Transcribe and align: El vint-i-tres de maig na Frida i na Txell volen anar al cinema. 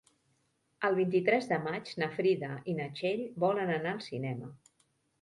El 0.89 0.97
vint-i-tres 0.99 1.51
de 1.51 1.59
maig 1.67 1.93
na 2.05 2.09
Frida 2.17 2.51
i 2.73 2.77
na 2.81 2.91
Txell 2.97 3.25
volen 3.47 3.75
anar 3.79 3.97
al 3.97 4.07
cinema. 4.11 4.55